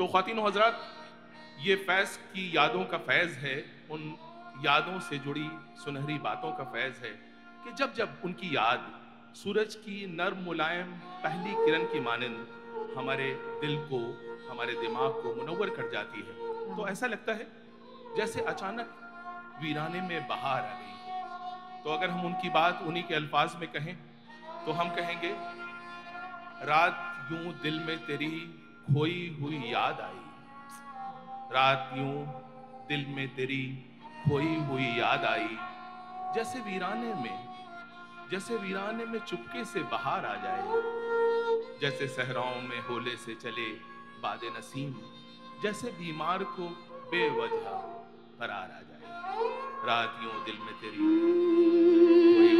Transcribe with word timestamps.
तो 0.00 0.06
खातिन 0.08 0.38
हजरात, 0.38 0.76
ये 1.60 1.74
फैज़ 1.78 2.16
की 2.28 2.44
यादों 2.56 2.84
का 2.90 2.98
फैज़ 2.98 3.32
है, 3.38 3.56
उन 3.90 4.04
यादों 4.64 5.00
से 5.00 5.18
जुड़ी 5.18 5.48
सुनहरी 5.78 6.16
बातों 6.20 6.52
का 6.52 6.64
फैज़ 6.66 7.02
है 7.02 7.10
कि 7.64 7.72
जब 7.78 7.92
जब 7.94 8.22
उनकी 8.24 8.48
याद 8.54 8.86
सूरज 9.36 9.74
की 9.82 9.96
नर्म 10.12 10.38
मुलायम 10.44 10.92
पहली 11.24 11.52
किरण 11.56 11.84
की 11.86 12.00
मानंद 12.00 12.94
हमारे 12.96 13.26
दिल 13.60 13.76
को, 13.90 14.00
हमारे 14.50 14.74
दिमाग 14.80 15.20
को 15.22 15.34
मुनवर 15.34 15.70
कर 15.76 15.90
जाती 15.92 16.20
है। 16.20 16.36
तो 16.70 16.88
ऐसा 16.88 17.06
लगता 17.06 17.32
है 17.32 17.46
जैसे 18.16 18.44
अचानक 18.54 18.96
वीराने 19.62 20.00
में 20.00 20.28
बहार 20.28 20.62
आ 20.62 20.78
गई। 20.78 21.82
तो 21.84 21.90
अगर 21.90 22.10
हम 22.10 22.24
उनकी 22.26 22.50
बात 22.56 22.82
उन्हीं 22.86 23.04
के 23.04 23.14
अल्फाज 23.14 23.60
में 23.60 23.68
कहें 23.68 23.94
तो 24.64 24.72
हम 24.72 24.94
कहेंगे, 24.96 25.34
रात 26.66 27.30
यूँ 27.32 27.54
दिल 27.62 27.78
में 27.86 27.96
तेरी 28.06 28.32
खोई 28.94 29.38
हुई 29.40 29.56
याद 29.66 30.00
आई। 30.00 30.22
रात 31.52 31.90
यूँ 31.96 32.14
दिल 32.88 33.04
में 33.08 33.28
तेरी 33.34 33.62
खोई 34.24 34.54
हुई 34.60 34.86
याद 34.98 35.24
आई। 35.24 35.56
जैसे 36.34 36.58
वीराने 36.60 37.14
में, 37.14 37.36
जैसे 38.30 38.56
वीराने 38.56 39.04
में 39.04 39.18
चुपके 39.18 39.64
से 39.64 39.80
बाहर 39.92 40.26
आ 40.26 40.34
जाए। 40.36 40.62
जैसे 41.80 42.08
सहराओं 42.08 42.60
में 42.62 42.80
होले 42.80 43.16
से 43.16 43.34
चले 43.34 43.68
बाद 44.22 44.40
नसीम। 44.58 44.94
जैसे 45.62 45.90
बीमार 45.90 46.44
को 46.44 46.68
बेवजह 47.12 47.78
फरार 48.38 48.70
आ 48.70 48.80
जाए। 48.80 49.04
रात 49.86 50.20
यूँ 50.22 50.44
दिल 50.44 50.58
में 50.58 50.74
तेरी 50.74 50.98
खोई 52.34 52.59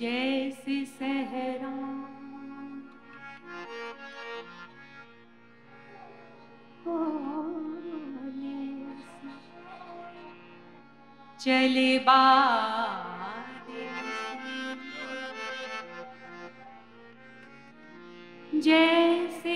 जैसे 0.00 0.84
सहरा। 0.84 1.74
चले 11.40 11.98
बाद 11.98 13.66
जैसे 18.64 19.55